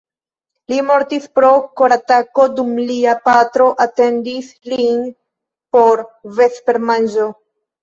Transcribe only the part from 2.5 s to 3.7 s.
dum lia patro